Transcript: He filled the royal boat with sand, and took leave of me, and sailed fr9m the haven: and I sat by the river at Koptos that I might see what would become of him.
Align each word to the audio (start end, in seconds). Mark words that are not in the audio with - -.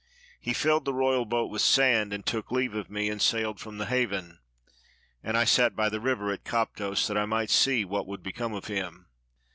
He 0.39 0.53
filled 0.55 0.85
the 0.85 0.95
royal 0.95 1.25
boat 1.25 1.51
with 1.51 1.61
sand, 1.61 2.11
and 2.11 2.25
took 2.25 2.51
leave 2.51 2.73
of 2.73 2.89
me, 2.89 3.07
and 3.07 3.21
sailed 3.21 3.59
fr9m 3.59 3.77
the 3.77 3.85
haven: 3.85 4.39
and 5.23 5.37
I 5.37 5.43
sat 5.43 5.75
by 5.75 5.89
the 5.89 6.01
river 6.01 6.31
at 6.31 6.43
Koptos 6.43 7.05
that 7.07 7.19
I 7.19 7.27
might 7.27 7.51
see 7.51 7.85
what 7.85 8.07
would 8.07 8.23
become 8.23 8.55
of 8.55 8.65
him. 8.65 9.05